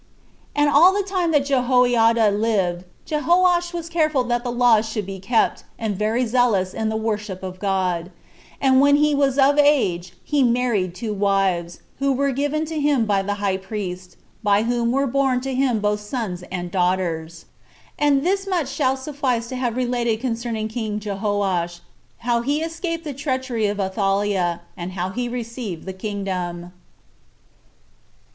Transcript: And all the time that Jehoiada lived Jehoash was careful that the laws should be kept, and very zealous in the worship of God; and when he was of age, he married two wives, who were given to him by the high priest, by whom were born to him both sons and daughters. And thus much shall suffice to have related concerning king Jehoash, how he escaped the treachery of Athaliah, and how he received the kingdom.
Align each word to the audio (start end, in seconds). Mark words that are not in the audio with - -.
And 0.55 0.67
all 0.67 0.91
the 0.93 1.03
time 1.07 1.29
that 1.29 1.45
Jehoiada 1.45 2.31
lived 2.31 2.85
Jehoash 3.05 3.71
was 3.71 3.87
careful 3.87 4.23
that 4.23 4.43
the 4.43 4.51
laws 4.51 4.89
should 4.89 5.05
be 5.05 5.19
kept, 5.19 5.63
and 5.77 5.95
very 5.95 6.25
zealous 6.25 6.73
in 6.73 6.89
the 6.89 6.95
worship 6.95 7.43
of 7.43 7.59
God; 7.59 8.09
and 8.59 8.81
when 8.81 8.95
he 8.95 9.13
was 9.13 9.37
of 9.37 9.59
age, 9.59 10.13
he 10.23 10.41
married 10.41 10.95
two 10.95 11.13
wives, 11.13 11.81
who 11.99 12.13
were 12.13 12.31
given 12.31 12.65
to 12.65 12.79
him 12.81 13.05
by 13.05 13.21
the 13.21 13.35
high 13.35 13.57
priest, 13.57 14.17
by 14.41 14.63
whom 14.63 14.91
were 14.91 15.05
born 15.05 15.39
to 15.41 15.53
him 15.53 15.79
both 15.79 15.99
sons 15.99 16.41
and 16.51 16.71
daughters. 16.71 17.45
And 17.99 18.25
thus 18.25 18.47
much 18.47 18.69
shall 18.69 18.97
suffice 18.97 19.49
to 19.49 19.55
have 19.55 19.77
related 19.77 20.19
concerning 20.19 20.67
king 20.67 20.99
Jehoash, 20.99 21.79
how 22.17 22.41
he 22.41 22.63
escaped 22.63 23.03
the 23.03 23.13
treachery 23.13 23.67
of 23.67 23.79
Athaliah, 23.79 24.61
and 24.75 24.93
how 24.93 25.11
he 25.11 25.29
received 25.29 25.85
the 25.85 25.93
kingdom. 25.93 26.73